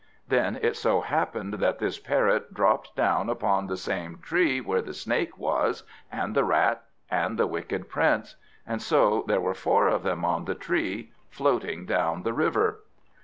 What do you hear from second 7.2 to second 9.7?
the Wicked Prince; and so there were